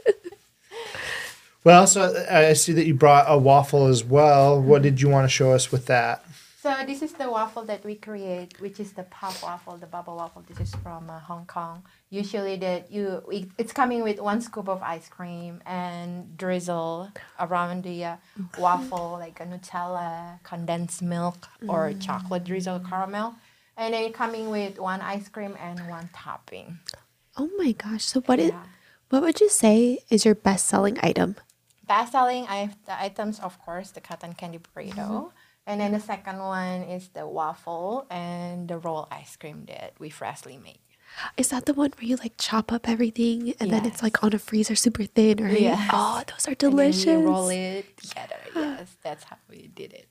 Well, 1.63 1.86
so 1.86 2.04
uh, 2.04 2.25
I 2.30 2.54
see 2.54 2.72
that 2.72 2.86
you 2.86 2.94
brought 2.94 3.25
a 3.27 3.38
waffle 3.38 3.88
as 3.88 4.01
well. 4.01 4.58
What 4.62 4.77
mm-hmm. 4.77 4.84
did 4.84 5.01
you 5.01 5.10
want 5.10 5.25
to 5.25 5.30
show 5.30 5.51
us 5.51 5.70
with 5.70 5.88
that? 5.88 6.24
So 6.68 6.76
this 6.86 7.02
is 7.02 7.14
the 7.14 7.32
waffle 7.32 7.64
that 7.64 7.86
we 7.86 7.96
create, 7.96 8.60
which 8.60 8.82
is 8.82 8.92
the 8.92 9.04
puff 9.04 9.42
waffle, 9.42 9.78
the 9.78 9.86
bubble 9.86 10.18
waffle. 10.18 10.44
This 10.46 10.60
is 10.60 10.76
from 10.84 11.10
uh, 11.10 11.18
Hong 11.22 11.46
Kong. 11.46 11.84
Usually, 12.10 12.58
that 12.58 12.92
you 12.92 13.24
it, 13.32 13.48
it's 13.58 13.72
coming 13.72 14.04
with 14.04 14.20
one 14.20 14.42
scoop 14.42 14.68
of 14.68 14.84
ice 14.84 15.08
cream 15.08 15.62
and 15.66 16.36
drizzle 16.36 17.14
around 17.40 17.86
the 17.86 18.04
uh, 18.04 18.16
waffle, 18.60 19.12
like 19.14 19.40
a 19.40 19.46
Nutella, 19.46 20.44
condensed 20.44 21.02
milk, 21.02 21.48
or 21.70 21.94
chocolate 22.02 22.44
drizzle 22.44 22.82
caramel, 22.82 23.36
and 23.78 23.94
then 23.94 24.12
coming 24.12 24.50
with 24.50 24.78
one 24.78 25.00
ice 25.00 25.30
cream 25.30 25.56
and 25.62 25.80
one 25.88 26.10
topping. 26.14 26.80
oh 27.38 27.50
my 27.58 27.72
gosh. 27.72 28.04
So 28.04 28.20
what 28.28 28.40
is 28.40 28.52
Yeah. 28.52 28.64
what 29.08 29.22
would 29.22 29.40
you 29.40 29.48
say 29.48 30.00
is 30.10 30.26
your 30.26 30.36
best 30.36 30.68
selling 30.68 31.00
item? 31.02 31.38
Best 31.88 32.12
selling 32.12 32.46
items, 32.90 33.40
of 33.40 33.56
course, 33.64 33.92
the 33.92 34.02
cotton 34.02 34.34
candy 34.34 34.60
burrito. 34.60 35.32
And 35.68 35.82
then 35.82 35.92
the 35.92 36.00
second 36.00 36.40
one 36.40 36.82
is 36.84 37.10
the 37.10 37.28
waffle 37.28 38.08
and 38.10 38.68
the 38.70 38.78
roll 38.78 39.08
ice 39.12 39.36
cream 39.36 39.66
that 39.68 39.94
we 40.00 40.10
freshly 40.10 40.58
make. 40.58 40.82
Is 41.36 41.50
that 41.50 41.66
the 41.66 41.74
one 41.74 41.92
where 41.98 42.08
you 42.08 42.16
like 42.18 42.34
chop 42.38 42.72
up 42.72 42.88
everything 42.88 43.54
and 43.60 43.72
then 43.72 43.86
it's 43.86 44.02
like 44.02 44.24
on 44.24 44.34
a 44.34 44.40
freezer 44.40 44.76
super 44.76 45.04
thin, 45.06 45.44
right? 45.44 45.60
Yes. 45.60 45.90
Oh, 45.92 46.24
those 46.28 46.48
are 46.48 46.52
And 46.52 46.58
then 46.60 46.70
delicious. 46.70 47.06
we 47.06 47.16
roll 47.16 47.50
it 47.50 47.98
together. 47.98 48.36
Yes, 48.56 48.96
that's 49.04 49.24
how 49.26 49.38
we 49.50 49.68
did 49.68 49.94
it. 49.94 50.08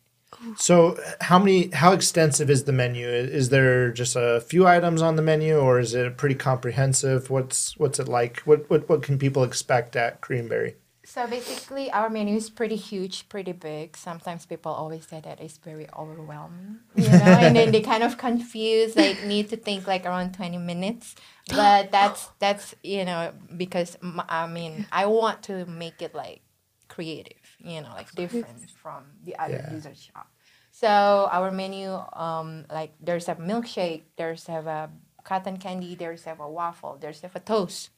So, 0.57 0.99
how 1.21 1.39
many? 1.39 1.71
How 1.71 1.93
extensive 1.93 2.51
is 2.51 2.65
the 2.65 2.73
menu? 2.73 3.09
Is 3.09 3.49
there 3.49 3.91
just 3.93 4.17
a 4.17 4.41
few 4.41 4.67
items 4.67 5.01
on 5.01 5.17
the 5.17 5.23
menu, 5.23 5.57
or 5.57 5.79
is 5.79 5.95
it 5.95 6.17
pretty 6.19 6.35
comprehensive? 6.35 7.31
What's 7.31 7.77
What's 7.79 7.99
it 7.99 8.09
like? 8.09 8.41
What 8.41 8.69
What, 8.69 8.89
what 8.89 9.03
can 9.03 9.19
people 9.19 9.45
expect 9.45 9.97
at 9.97 10.21
Creamberry? 10.21 10.75
So 11.09 11.27
basically, 11.29 11.91
our 11.93 12.11
menu 12.11 12.35
is 12.37 12.51
pretty 12.51 12.75
huge, 12.77 13.29
pretty 13.29 13.53
big. 13.53 13.97
Sometimes 13.97 14.45
people 14.45 14.73
always 14.73 15.07
say 15.07 15.21
that 15.21 15.41
it's 15.41 15.57
very 15.57 15.87
overwhelming, 15.97 16.81
you 16.97 17.17
know, 17.17 17.37
and 17.39 17.55
then 17.55 17.71
they 17.71 17.81
kind 17.81 18.03
of 18.03 18.19
confuse, 18.19 18.97
like 18.97 19.23
need 19.23 19.49
to 19.51 19.57
think 19.57 19.87
like 19.87 20.05
around 20.05 20.35
twenty 20.35 20.59
minutes. 20.59 21.15
But 21.49 21.93
that's 21.93 22.31
that's 22.41 22.75
you 22.83 23.05
know 23.05 23.33
because 23.57 23.97
I 24.29 24.49
mean 24.49 24.87
I 24.91 25.07
want 25.07 25.45
to 25.45 25.65
make 25.67 26.03
it 26.03 26.13
like 26.15 26.43
creative, 26.89 27.47
you 27.61 27.81
know, 27.83 27.91
like 27.95 28.15
different 28.17 28.69
from 28.83 29.05
the 29.25 29.37
other 29.39 29.59
Yeah. 29.59 29.67
dessert 29.67 29.97
shop. 29.99 30.29
So 30.73 31.29
our 31.33 31.53
menu, 31.53 31.93
um, 32.15 32.67
like 32.71 32.95
there's 33.01 33.29
a 33.29 33.37
milkshake, 33.37 34.03
there's 34.17 34.47
have 34.49 34.67
a 34.67 34.91
cotton 35.25 35.57
candy, 35.59 35.95
there's 35.95 36.25
have 36.25 36.41
a 36.41 36.51
waffle, 36.51 36.99
there's 37.01 37.21
have 37.23 37.37
a 37.37 37.41
toast, 37.41 37.91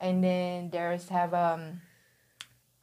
and 0.00 0.24
then 0.24 0.70
there's 0.70 1.08
have 1.10 1.34
um 1.34 1.82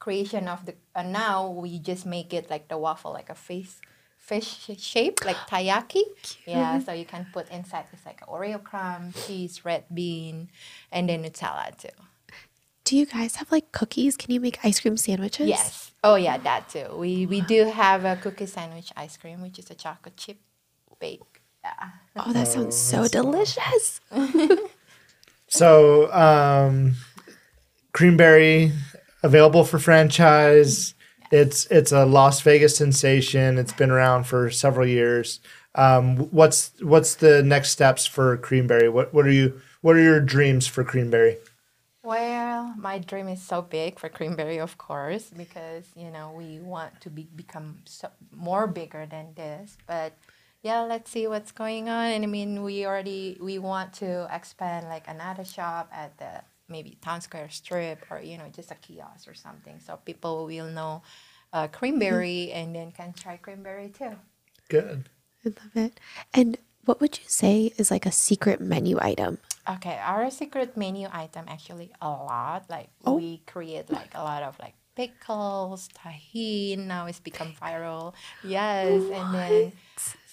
creation 0.03 0.49
of 0.49 0.65
the 0.65 0.75
uh, 0.95 1.03
now 1.03 1.49
we 1.49 1.79
just 1.79 2.05
make 2.05 2.33
it 2.33 2.49
like 2.49 2.67
the 2.67 2.77
waffle 2.77 3.13
like 3.13 3.29
a 3.29 3.35
face 3.35 3.79
fish 4.17 4.69
shape 4.77 5.23
like 5.23 5.37
taiyaki. 5.51 6.03
Yeah 6.45 6.79
so 6.79 6.91
you 6.91 7.05
can 7.05 7.25
put 7.31 7.49
inside 7.49 7.85
it's 7.93 8.05
like 8.05 8.19
oreo 8.27 8.61
crumb 8.61 9.13
cheese 9.25 9.63
red 9.63 9.83
bean 9.93 10.49
and 10.91 11.07
then 11.07 11.23
nutella 11.23 11.71
too. 11.77 11.95
Do 12.83 12.97
you 12.97 13.05
guys 13.05 13.37
have 13.37 13.49
like 13.49 13.71
cookies? 13.71 14.17
Can 14.17 14.33
you 14.33 14.41
make 14.41 14.59
ice 14.63 14.81
cream 14.81 14.97
sandwiches? 14.97 15.47
yes. 15.47 15.91
Oh 16.03 16.15
yeah 16.15 16.37
that 16.37 16.67
too. 16.67 16.87
We 17.03 17.25
we 17.25 17.39
do 17.39 17.59
have 17.83 18.03
a 18.03 18.17
cookie 18.17 18.45
sandwich 18.45 18.91
ice 18.97 19.15
cream 19.15 19.41
which 19.41 19.57
is 19.57 19.71
a 19.71 19.75
chocolate 19.75 20.17
chip 20.17 20.39
bake. 20.99 21.41
Yeah. 21.63 21.89
Oh, 22.17 22.33
that 22.33 22.47
sounds 22.49 22.75
so 22.75 23.07
delicious. 23.07 24.01
So, 25.53 26.11
um, 26.11 26.95
Creamberry 27.93 28.71
available 29.23 29.63
for 29.63 29.79
franchise. 29.79 30.93
It's 31.31 31.65
it's 31.67 31.91
a 31.91 32.05
Las 32.05 32.41
Vegas 32.41 32.77
sensation. 32.77 33.57
It's 33.57 33.73
been 33.73 33.89
around 33.89 34.25
for 34.25 34.51
several 34.51 34.85
years. 34.85 35.39
Um, 35.75 36.17
what's 36.29 36.71
what's 36.81 37.15
the 37.15 37.41
next 37.41 37.71
steps 37.71 38.05
for 38.05 38.37
Creamberry? 38.37 38.91
What 38.91 39.13
what 39.13 39.25
are 39.25 39.31
you 39.31 39.59
what 39.81 39.95
are 39.95 40.03
your 40.03 40.19
dreams 40.19 40.67
for 40.67 40.83
Creamberry? 40.83 41.37
Well, 42.03 42.75
my 42.77 42.99
dream 42.99 43.29
is 43.29 43.41
so 43.41 43.61
big 43.61 43.97
for 43.97 44.09
Creamberry, 44.09 44.61
of 44.61 44.77
course, 44.77 45.31
because 45.35 45.85
you 45.95 46.11
know 46.11 46.33
we 46.37 46.59
want 46.59 47.01
to 47.01 47.09
be 47.09 47.27
become 47.35 47.79
so, 47.85 48.09
more 48.35 48.67
bigger 48.67 49.07
than 49.07 49.33
this. 49.35 49.77
But 49.87 50.13
yeah, 50.61 50.81
let's 50.81 51.09
see 51.09 51.27
what's 51.27 51.51
going 51.51 51.89
on. 51.89 52.11
And 52.11 52.23
I 52.23 52.27
mean, 52.27 52.61
we 52.61 52.85
already 52.85 53.37
we 53.41 53.57
want 53.57 53.93
to 53.95 54.27
expand 54.31 54.87
like 54.87 55.07
another 55.07 55.45
shop 55.45 55.89
at 55.91 56.17
the 56.19 56.43
maybe 56.73 56.97
town 57.01 57.21
square 57.21 57.49
strip 57.49 58.03
or 58.09 58.17
you 58.19 58.37
know 58.41 58.49
just 58.49 58.73
a 58.73 58.79
kiosk 58.81 59.29
or 59.29 59.37
something, 59.37 59.77
so 59.79 60.01
people 60.09 60.49
will 60.49 60.67
know 60.67 61.05
uh, 61.53 61.69
Creamberry 61.69 62.49
and 62.53 62.75
then 62.75 62.91
can 62.91 63.13
try 63.13 63.37
Creamberry 63.37 63.93
too. 63.93 64.17
Good. 64.67 65.09
I 65.45 65.49
love 65.49 65.75
it. 65.75 65.99
And 66.33 66.57
what 66.85 66.99
would 66.99 67.19
you 67.21 67.27
say 67.27 67.71
is 67.77 67.91
like 67.91 68.05
a 68.05 68.11
secret 68.11 68.59
menu 68.59 68.97
item? 68.99 69.37
Okay, 69.69 69.97
our 70.03 70.29
secret 70.31 70.75
menu 70.75 71.07
item 71.13 71.45
actually 71.47 71.91
a 72.01 72.09
lot. 72.09 72.65
Like 72.69 72.89
we 73.05 73.41
create 73.45 73.89
like 73.89 74.11
a 74.15 74.23
lot 74.23 74.43
of 74.43 74.57
like 74.59 74.73
pickles, 74.95 75.87
tahini. 75.95 76.77
Now 76.77 77.05
it's 77.05 77.21
become 77.21 77.53
viral. 77.61 78.13
Yes, 78.43 79.03
and 79.13 79.27
then 79.33 79.71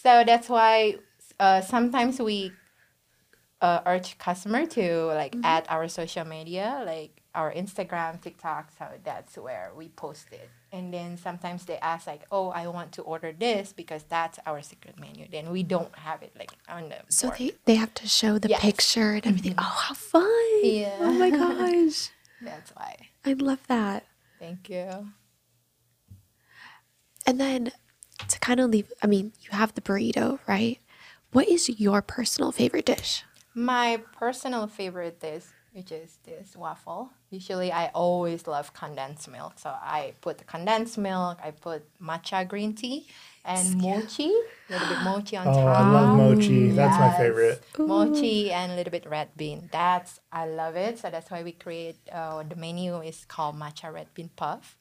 so 0.03 0.25
that's 0.27 0.49
why 0.49 0.97
uh, 1.39 1.61
sometimes 1.61 2.19
we 2.21 2.53
uh, 3.61 3.81
urge 3.87 4.17
customer 4.19 4.67
to 4.67 5.05
like 5.15 5.37
add 5.45 5.67
our 5.69 5.89
social 5.89 6.25
media, 6.25 6.83
like 6.87 7.23
our 7.35 7.53
Instagram, 7.53 8.21
TikTok. 8.21 8.71
So 8.79 8.87
that's 9.05 9.37
where 9.37 9.71
we 9.77 9.89
post 9.89 10.27
it. 10.33 10.49
And 10.73 10.95
then 10.95 11.17
sometimes 11.17 11.65
they 11.67 11.79
ask 11.79 12.07
like, 12.07 12.23
"Oh, 12.31 12.49
I 12.51 12.67
want 12.69 12.93
to 12.93 13.03
order 13.03 13.33
this 13.33 13.73
because 13.73 14.05
that's 14.05 14.39
our 14.47 14.63
secret 14.63 14.99
menu." 15.01 15.27
Then 15.31 15.51
we 15.51 15.63
don't 15.63 15.95
have 15.99 16.23
it 16.23 16.33
like 16.39 16.53
on 16.69 16.89
the 16.89 17.01
So 17.09 17.29
board. 17.29 17.39
they, 17.39 17.53
they 17.67 17.75
have 17.75 17.93
to 17.95 18.09
show 18.09 18.39
the 18.39 18.49
Yes. 18.49 18.61
picture 18.61 19.13
and 19.15 19.27
everything. 19.27 19.55
Oh, 19.59 19.63
how 19.63 19.95
fun. 19.95 20.25
Yeah. 20.63 20.97
Oh 21.01 21.13
my 21.13 21.31
gosh. 21.43 22.11
That's 22.41 22.71
why. 22.71 22.97
I 23.27 23.33
love 23.35 23.61
that. 23.67 24.07
Thank 24.39 24.71
you. 24.71 25.09
And 27.27 27.39
then 27.41 27.73
to 28.29 28.39
kind 28.41 28.61
of 28.61 28.71
leave, 28.71 28.93
I 29.03 29.07
mean, 29.07 29.33
you 29.41 29.51
have 29.51 29.75
the 29.75 29.81
burrito, 29.81 30.39
right? 30.47 30.79
What 31.33 31.49
is 31.49 31.69
your 31.69 32.01
personal 32.03 32.51
favorite 32.53 32.87
dish? 32.87 33.25
My 33.55 34.01
personal 34.17 34.67
favorite 34.67 35.21
dish, 35.21 35.45
which 35.73 35.91
is 35.93 36.19
this 36.25 36.57
waffle. 36.57 37.11
Usually, 37.31 37.73
I 37.73 37.89
always 37.89 38.47
love 38.47 38.73
condensed 38.73 39.29
milk, 39.29 39.55
so 39.57 39.71
I 39.71 40.15
put 40.21 40.39
the 40.39 40.45
condensed 40.45 40.99
milk. 40.99 41.39
I 41.43 41.51
put 41.53 41.83
matcha 42.01 42.47
green 42.47 42.75
tea 42.75 43.07
and 43.45 43.77
mochi, 43.81 44.25
a 44.69 44.73
little 44.73 44.89
bit 44.89 44.99
mochi 45.03 45.37
on 45.37 45.49
Oh, 45.49 45.53
top. 45.53 45.77
I 45.77 45.91
love 45.91 46.17
mochi. 46.17 46.71
That's 46.71 46.99
my 46.99 47.07
Yes. 47.07 47.17
favorite. 47.19 47.65
Mochi 47.79 48.53
and 48.53 48.73
a 48.73 48.77
little 48.77 48.91
bit 48.91 49.07
red 49.07 49.29
bean. 49.37 49.69
That's 49.73 50.21
I 50.33 50.47
love 50.47 50.77
it. 50.77 50.99
So 50.99 51.11
that's 51.11 51.31
why 51.31 51.43
we 51.43 51.53
create 51.53 51.97
uh, 52.13 52.43
the 52.45 52.57
menu 52.57 53.01
is 53.01 53.25
called 53.25 53.57
matcha 53.57 53.93
red 53.93 54.09
bean 54.15 54.31
puff. 54.37 54.77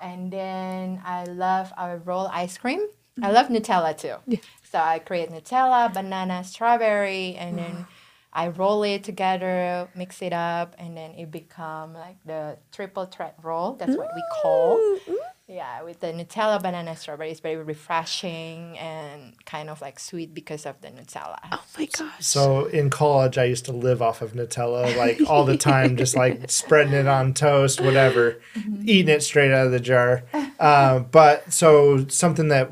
And 0.00 0.32
then 0.32 1.00
I 1.04 1.24
love 1.24 1.72
our 1.76 1.96
roll 1.98 2.28
ice 2.32 2.58
cream. 2.58 2.86
I 3.22 3.30
love 3.30 3.48
Nutella 3.48 3.96
too. 3.96 4.16
So 4.64 4.78
I 4.78 4.98
create 4.98 5.30
Nutella, 5.30 5.92
banana, 5.92 6.42
strawberry, 6.44 7.34
and 7.36 7.58
then 7.58 7.86
I 8.34 8.48
roll 8.48 8.82
it 8.82 9.04
together, 9.04 9.88
mix 9.94 10.22
it 10.22 10.32
up, 10.32 10.74
and 10.78 10.96
then 10.96 11.12
it 11.12 11.30
become 11.30 11.92
like 11.92 12.16
the 12.24 12.56
triple 12.72 13.04
threat 13.04 13.36
roll. 13.42 13.74
That's 13.74 13.96
what 13.96 14.10
we 14.14 14.22
call. 14.42 14.78
Mm, 14.78 14.98
mm. 15.06 15.16
Yeah, 15.48 15.82
with 15.82 16.00
the 16.00 16.06
Nutella, 16.06 16.62
banana, 16.62 16.96
strawberry, 16.96 17.30
it's 17.30 17.40
very 17.40 17.56
refreshing 17.56 18.78
and 18.78 19.34
kind 19.44 19.68
of 19.68 19.82
like 19.82 19.98
sweet 19.98 20.32
because 20.32 20.64
of 20.64 20.80
the 20.80 20.88
Nutella. 20.88 21.40
Oh 21.52 21.62
my 21.76 21.86
gosh. 21.86 22.24
So 22.24 22.66
in 22.66 22.88
college, 22.88 23.36
I 23.36 23.44
used 23.44 23.66
to 23.66 23.72
live 23.72 24.00
off 24.00 24.22
of 24.22 24.32
Nutella 24.32 24.96
like 24.96 25.20
all 25.28 25.44
the 25.44 25.58
time, 25.58 25.98
just 25.98 26.16
like 26.16 26.50
spreading 26.50 26.94
it 26.94 27.06
on 27.06 27.34
toast, 27.34 27.82
whatever, 27.82 28.40
mm-hmm. 28.54 28.88
eating 28.88 29.14
it 29.14 29.22
straight 29.22 29.52
out 29.52 29.66
of 29.66 29.72
the 29.72 29.80
jar. 29.80 30.22
Uh, 30.58 31.00
but 31.00 31.52
so 31.52 32.06
something 32.08 32.48
that 32.48 32.70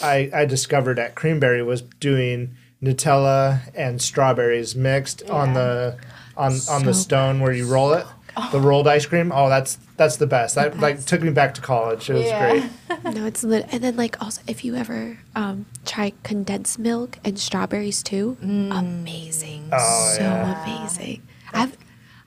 I, 0.00 0.30
I 0.32 0.44
discovered 0.46 0.98
at 0.98 1.14
Creamberry 1.14 1.66
was 1.66 1.82
doing 1.82 2.56
Nutella 2.82 3.60
and 3.74 4.00
strawberries 4.02 4.74
mixed 4.74 5.28
on 5.30 5.54
the 5.54 5.96
on 6.36 6.52
on 6.68 6.84
the 6.84 6.94
stone 6.94 7.40
where 7.40 7.52
you 7.52 7.66
roll 7.66 7.92
it. 7.92 8.06
the 8.50 8.60
rolled 8.60 8.88
ice 8.88 9.06
cream. 9.06 9.30
Oh, 9.34 9.48
that's 9.48 9.76
that's 9.96 10.16
the 10.16 10.26
best. 10.26 10.54
That 10.56 10.78
like 10.80 11.04
took 11.04 11.22
me 11.22 11.30
back 11.30 11.54
to 11.54 11.60
college. 11.60 12.10
It 12.10 12.14
was 12.14 12.24
Yeah. 12.26 12.50
great. 12.50 12.64
No, 13.16 13.26
it's 13.26 13.42
lit. 13.42 13.66
And 13.72 13.82
then 13.82 13.96
like 13.96 14.20
also 14.22 14.40
if 14.46 14.64
you 14.64 14.74
ever 14.74 15.18
um 15.34 15.66
try 15.84 16.12
condensed 16.22 16.78
milk 16.78 17.18
and 17.24 17.38
strawberries 17.38 18.02
too, 18.02 18.36
amazing. 18.42 19.68
Oh, 19.72 20.14
so 20.16 20.22
yeah. 20.22 20.64
amazing. 20.64 21.22
I've 21.52 21.76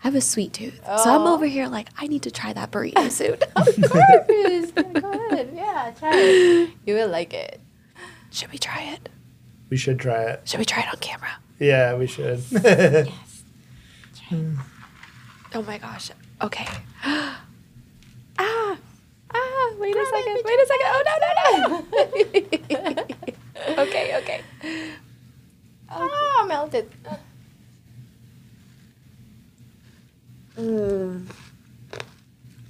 I 0.03 0.07
have 0.09 0.15
a 0.15 0.21
sweet 0.21 0.53
tooth. 0.53 0.79
So 0.85 1.09
I'm 1.15 1.21
Oh. 1.21 1.33
over 1.33 1.45
here 1.47 1.67
like 1.67 1.89
I 1.97 2.07
need 2.07 2.21
to 2.23 2.31
try 2.31 2.53
that 2.53 2.71
burrito 2.71 3.09
soon. 3.19 3.37
Yes, 4.29 4.71
go 4.71 5.11
ahead. 5.11 5.49
Yeah, 5.53 5.91
try 5.97 6.11
it. 6.13 6.69
You 6.85 6.93
will 6.95 7.09
like 7.09 7.33
it. 7.33 7.59
Should 8.31 8.51
we 8.51 8.57
try 8.59 8.83
it? 8.83 9.09
We 9.75 9.79
should 9.79 9.99
try 9.99 10.23
it. 10.23 10.39
Should 10.47 10.59
we 10.59 10.63
try 10.63 10.83
it 10.83 10.87
on 10.87 10.95
camera? 11.01 11.35
Yeah, 11.59 11.95
we 11.95 12.07
should. 12.07 12.41
Oh 15.53 15.61
my 15.63 15.77
gosh. 15.77 16.11
Okay. 16.41 16.65
ah. 17.03 17.43
Ah, 18.39 19.73
wait 19.77 19.93
a 19.93 20.05
second. 20.05 20.39
Wait 20.45 20.59
a 20.59 20.65
second. 20.71 20.87
Oh 20.95 21.03
no, 21.09 21.13
no, 21.23 21.29
no. 21.67 21.83
okay, 23.83 24.15
okay. 24.15 24.39
Oh, 25.91 26.45
melted. 26.47 26.89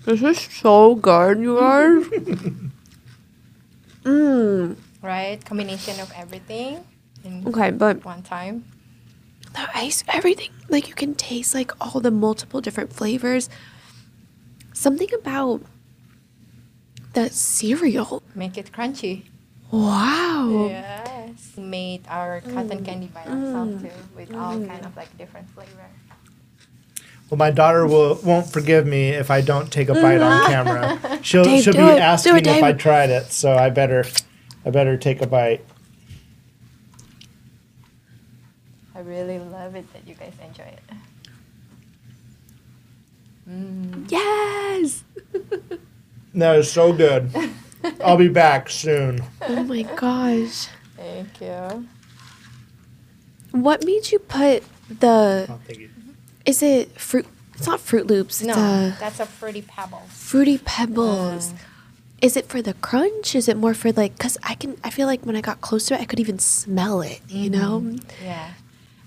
This 0.05 0.23
is 0.23 0.39
so 0.57 0.95
good, 0.95 1.37
you 1.37 1.59
guys. 1.59 2.05
Mmm. 4.03 4.75
Right? 5.05 5.37
Combination 5.45 5.99
of 5.99 6.11
everything 6.17 6.81
in 7.25 7.47
Okay, 7.47 7.71
but 7.71 8.05
one 8.05 8.23
time. 8.23 8.65
the 9.53 9.67
ice, 9.73 10.03
everything, 10.07 10.51
like 10.69 10.87
you 10.87 10.93
can 10.93 11.15
taste 11.15 11.53
like 11.53 11.71
all 11.79 12.01
the 12.01 12.11
multiple 12.11 12.61
different 12.61 12.93
flavors. 12.93 13.49
Something 14.73 15.13
about 15.13 15.61
the 17.13 17.29
cereal. 17.29 18.21
Make 18.35 18.57
it 18.57 18.71
crunchy. 18.71 19.23
Wow. 19.71 20.67
Yes. 20.69 21.57
Made 21.57 22.05
our 22.07 22.41
cotton 22.41 22.79
mm. 22.79 22.85
candy 22.85 23.07
by 23.07 23.21
ourselves 23.21 23.75
mm. 23.75 23.81
too, 23.81 23.91
with 24.15 24.33
all 24.33 24.57
mm. 24.57 24.67
kind 24.67 24.85
of 24.85 24.95
like 24.95 25.17
different 25.17 25.49
flavor. 25.49 25.89
Well, 27.29 27.37
my 27.39 27.49
daughter 27.49 27.87
will 27.87 28.19
won't 28.23 28.47
forgive 28.47 28.85
me 28.85 29.09
if 29.09 29.31
I 29.31 29.41
don't 29.41 29.71
take 29.71 29.89
a 29.89 29.93
bite 29.93 30.21
on 30.21 30.45
camera. 30.45 31.19
She'll 31.23 31.43
Dave, 31.43 31.63
she'll 31.63 31.73
be 31.73 31.79
it. 31.79 31.99
Asking 31.99 32.35
it, 32.37 32.47
if 32.47 32.61
I 32.61 32.73
tried 32.73 33.09
it, 33.09 33.31
so 33.31 33.55
I 33.55 33.71
better 33.71 34.05
I 34.63 34.69
better 34.69 34.95
take 34.95 35.21
a 35.21 35.27
bite. 35.27 35.65
I 38.95 38.99
really 38.99 39.39
love 39.39 39.75
it 39.75 39.91
that 39.93 40.07
you 40.07 40.15
guys 40.15 40.33
enjoy 40.43 40.63
it. 40.63 40.81
Yes. 44.07 45.03
No, 46.37 46.59
it's 46.59 46.69
so 46.69 46.91
good. 46.91 47.31
I'll 48.03 48.17
be 48.17 48.27
back 48.27 48.69
soon. 48.69 49.21
Oh 49.47 49.63
my 49.63 49.83
gosh. 49.83 50.67
Thank 50.97 51.39
you. 51.39 51.87
What 53.51 53.85
made 53.85 54.11
you 54.11 54.19
put 54.19 54.63
the? 54.89 55.47
Oh. 55.49 55.59
Is 56.45 56.61
it 56.61 56.99
fruit? 56.99 57.25
It's 57.53 57.67
not 57.67 57.79
Fruit 57.79 58.05
Loops. 58.07 58.41
It's 58.41 58.47
No, 58.47 58.53
uh, 58.61 58.91
that's 58.99 59.21
a 59.21 59.25
fruity 59.25 59.61
pebbles. 59.61 60.09
Fruity 60.09 60.57
Pebbles. 60.57 61.53
Is 62.21 62.35
it 62.35 62.47
for 62.49 62.61
the 62.61 62.73
crunch? 62.73 63.33
Is 63.33 63.47
it 63.47 63.55
more 63.55 63.73
for 63.73 63.93
like? 63.93 64.19
Cause 64.19 64.37
I 64.43 64.55
can. 64.55 64.75
I 64.83 64.89
feel 64.89 65.07
like 65.07 65.25
when 65.25 65.37
I 65.37 65.41
got 65.41 65.61
close 65.61 65.85
to 65.87 65.93
it, 65.93 66.01
I 66.01 66.05
could 66.05 66.19
even 66.19 66.37
smell 66.37 66.99
it. 67.01 67.21
You 67.29 67.49
know. 67.49 67.95
Yeah. 68.21 68.49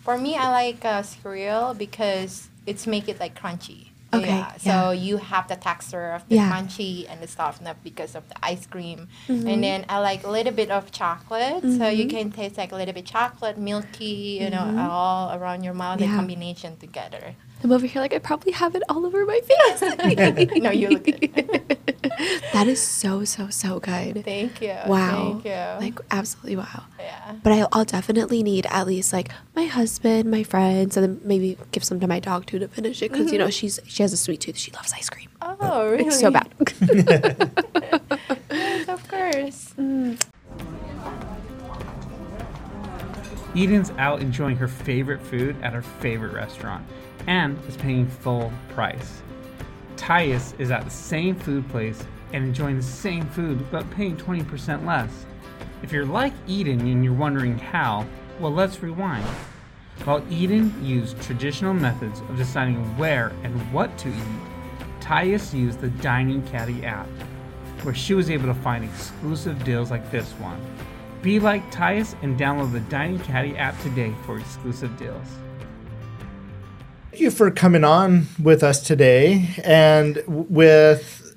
For 0.03 0.17
me, 0.19 0.37
I 0.37 0.51
like 0.51 0.85
uh, 0.85 1.03
cereal 1.03 1.75
because 1.75 2.49
it's 2.67 2.87
make 2.87 3.09
it 3.09 3.21
like 3.21 3.39
crunchy. 3.39 3.89
Okay, 4.15 4.27
Yeah. 4.29 4.57
So 4.57 4.69
yeah. 4.69 4.93
you 4.93 5.17
have 5.19 5.49
the 5.49 5.57
texture 5.57 6.13
of 6.13 6.27
the 6.31 6.37
Yeah. 6.37 6.51
crunchy 6.51 7.05
and 7.11 7.21
the 7.21 7.29
softness 7.29 7.77
because 7.85 8.15
of 8.15 8.27
the 8.31 8.37
ice 8.43 8.67
cream. 8.67 9.09
Mm-hmm. 9.29 9.47
And 9.47 9.63
then 9.63 9.85
I 9.89 9.99
like 9.99 10.25
a 10.25 10.31
little 10.31 10.53
bit 10.53 10.71
of 10.71 10.91
chocolate. 10.91 11.63
So 11.63 11.89
you 11.89 12.07
can 12.09 12.33
taste 12.33 12.57
like 12.57 12.73
a 12.73 12.77
little 12.77 12.95
bit 12.95 13.05
chocolate, 13.05 13.59
milky, 13.59 14.39
you 14.41 14.49
know, 14.49 14.65
all 14.81 15.37
around 15.37 15.63
your 15.63 15.75
mouth, 15.75 15.99
the 15.99 16.07
Mm-hmm. 16.07 16.17
Combination 16.17 16.77
together. 16.79 17.35
I'm 17.63 17.73
over 17.73 17.87
here 17.87 18.01
like 18.01 18.15
I 18.15 18.19
probably 18.19 18.53
have 18.53 18.75
it 18.75 18.83
all 18.89 19.05
over 19.05 19.27
my 19.27 19.41
face. 19.41 20.57
no, 20.63 20.71
you 20.71 20.91
look 20.91 21.05
good. 21.05 21.21
that 22.53 22.67
is 22.69 22.81
so 22.81 23.25
so 23.25 23.49
so 23.49 23.81
good. 23.81 24.25
Thank 24.25 24.63
you. 24.63 24.77
Wow. 24.87 25.41
Thank 25.43 25.45
you. 25.47 25.87
Like 25.87 26.01
absolutely 26.11 26.57
wow. 26.57 26.85
yeah. 27.01 27.35
But 27.43 27.53
I, 27.53 27.67
I'll 27.73 27.85
definitely 27.85 28.43
need 28.43 28.67
at 28.71 28.87
least 28.87 29.13
like 29.13 29.31
my 29.57 29.65
husband, 29.65 30.31
my 30.31 30.45
friends, 30.45 30.97
and 30.97 31.05
then 31.05 31.21
maybe 31.25 31.59
give 31.73 31.83
some 31.83 31.99
to 32.01 32.07
my 32.07 32.21
dog 32.21 32.47
too 32.47 32.61
to 32.61 32.69
finish 32.69 33.03
it 33.03 33.11
because 33.11 33.33
you 33.33 33.39
know 33.39 33.47
mm-hmm. 33.47 33.51
she's 33.51 33.81
she 33.87 34.03
has 34.03 34.13
a 34.13 34.17
sweet 34.17 34.41
tooth. 34.41 34.57
She 34.57 34.71
loves 34.73 34.93
ice 34.93 35.11
cream. 35.11 35.29
Oh, 35.43 35.89
really? 35.89 36.07
It's 36.07 36.21
so 36.21 36.31
bad. 36.31 36.49
Yes, 38.51 38.89
of 38.89 39.09
course. 39.09 39.75
Mm. 39.79 40.19
Eden's 43.55 43.91
out 43.99 44.21
enjoying 44.21 44.57
her 44.57 44.69
favorite 44.69 45.21
food 45.21 45.57
at 45.63 45.73
her 45.73 45.83
favorite 45.83 46.33
restaurant 46.33 46.85
and 47.29 47.57
is 47.69 47.77
paying 47.77 48.09
full 48.09 48.51
price. 48.71 49.23
Tyus 49.97 50.59
is 50.59 50.71
at 50.71 50.85
the 50.85 50.91
same 50.91 51.37
food 51.37 51.69
place 51.69 52.03
and 52.33 52.43
enjoying 52.43 52.77
the 52.77 52.83
same 52.83 53.27
food 53.29 53.65
but 53.71 53.89
paying 53.91 54.17
20% 54.17 54.85
less. 54.85 55.27
If 55.83 55.93
you're 55.93 56.07
like 56.07 56.33
Eden 56.49 56.81
and 56.81 57.05
you're 57.05 57.13
wondering 57.13 57.59
how, 57.59 58.07
well, 58.41 58.53
let's 58.53 58.83
rewind. 58.83 59.27
While 60.05 60.25
Eden 60.31 60.75
used 60.83 61.21
traditional 61.21 61.75
methods 61.75 62.21
of 62.21 62.37
deciding 62.37 62.97
where 62.97 63.33
and 63.43 63.73
what 63.73 63.97
to 63.99 64.09
eat, 64.09 65.01
Tyus 65.01 65.53
used 65.53 65.81
the 65.81 65.89
Dining 65.89 66.43
Caddy 66.47 66.85
app, 66.85 67.09
where 67.83 67.95
she 67.95 68.15
was 68.15 68.31
able 68.31 68.47
to 68.47 68.55
find 68.55 68.85
exclusive 68.85 69.63
deals 69.65 69.91
like 69.91 70.11
this 70.11 70.33
one. 70.33 70.61
Be 71.21 71.41
like 71.41 71.71
Tyus 71.73 72.15
and 72.23 72.39
download 72.39 72.73
the 72.73 72.81
Dining 72.81 73.19
Caddy 73.21 73.57
app 73.57 73.79
today 73.83 74.15
for 74.25 74.39
exclusive 74.39 74.97
deals. 74.97 75.27
Thank 77.19 77.33
you 77.33 77.37
for 77.37 77.51
coming 77.51 77.83
on 77.83 78.29
with 78.41 78.63
us 78.63 78.81
today. 78.81 79.49
And 79.65 80.23
with 80.29 81.35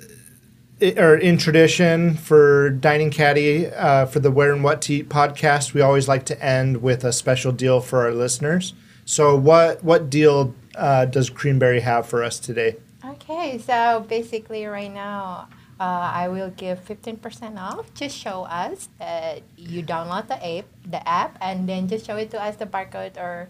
or 0.96 1.16
in 1.16 1.40
tradition 1.40 2.18
for 2.18 2.70
Dining 2.70 3.10
Caddy 3.10 3.66
uh, 3.66 4.06
for 4.06 4.20
the 4.20 4.30
Where 4.30 4.54
and 4.54 4.64
What 4.64 4.84
to 4.84 4.94
Eat 4.94 5.10
podcast, 5.10 5.74
we 5.74 5.82
always 5.82 6.08
like 6.08 6.24
to 6.28 6.40
end 6.40 6.84
with 6.84 7.04
a 7.04 7.12
special 7.12 7.52
deal 7.52 7.82
for 7.82 8.04
our 8.04 8.12
listeners. 8.12 8.76
So, 9.06 9.36
what 9.36 9.84
what 9.84 10.08
deal 10.08 10.54
uh, 10.76 11.06
does 11.06 11.32
Creamberry 11.32 11.82
have 11.82 12.06
for 12.06 12.24
us 12.24 12.38
today? 12.38 12.76
Okay, 13.04 13.58
so 13.58 14.06
basically, 14.08 14.68
right 14.68 14.94
now, 14.94 15.48
uh, 15.80 16.12
I 16.14 16.28
will 16.28 16.52
give 16.52 16.86
15% 16.86 17.60
off. 17.60 17.92
Just 17.96 18.16
show 18.16 18.44
us 18.44 18.88
that 19.00 19.42
you 19.58 19.82
download 19.82 20.28
the 20.28 20.60
app, 20.60 20.66
the 20.86 21.10
app, 21.10 21.40
and 21.42 21.68
then 21.68 21.88
just 21.88 22.06
show 22.06 22.18
it 22.18 22.30
to 22.30 22.40
us 22.40 22.58
the 22.58 22.68
barcode, 22.68 23.18
or 23.18 23.50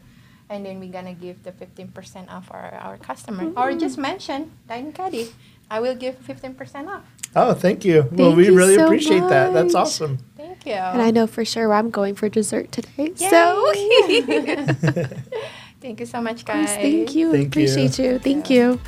and 0.52 0.66
then 0.66 0.80
we're 0.80 0.92
gonna 0.92 1.14
give 1.14 1.44
the 1.44 1.52
15% 1.54 2.30
off 2.30 2.52
our 2.52 2.74
our 2.76 2.98
customer, 2.98 3.46
or 3.56 3.70
mm-hmm. 3.70 3.80
just 3.80 3.98
mention 3.98 4.52
Dining 4.68 4.92
Caddy. 4.92 5.32
I 5.72 5.80
will 5.80 5.96
give 5.96 6.20
15% 6.20 6.90
off. 6.90 7.06
Oh, 7.34 7.54
thank 7.54 7.86
you. 7.86 8.06
well, 8.12 8.36
we 8.36 8.48
you 8.48 8.56
really 8.56 8.76
so 8.76 8.84
appreciate 8.84 9.22
that. 9.30 9.54
That's 9.54 9.74
awesome. 9.74 10.18
Thank 10.36 10.66
you. 10.66 10.74
and 10.74 11.02
I 11.02 11.12
know 11.12 11.28
for 11.28 11.46
sure 11.46 11.70
where 11.70 11.78
I'm 11.78 11.90
going 11.90 12.16
for 12.16 12.28
dessert 12.28 12.74
today. 12.74 13.14
So 13.16 13.72
Thank 15.82 16.02
you 16.02 16.06
so 16.06 16.22
much, 16.22 16.44
guys. 16.46 16.70
thank 16.76 17.16
you. 17.16 17.32
Thank 17.32 17.56
you. 17.56 17.64
Appreciate 17.64 17.98
you. 17.98 18.20
Thank 18.20 18.50
you. 18.50 18.80